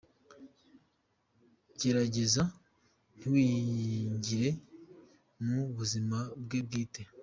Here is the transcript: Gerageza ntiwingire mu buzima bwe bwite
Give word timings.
Gerageza 1.79 2.43
ntiwingire 3.17 4.49
mu 5.45 5.61
buzima 5.75 6.17
bwe 6.43 6.59
bwite 6.65 7.01